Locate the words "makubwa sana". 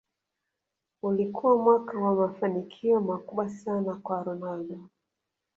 3.01-3.95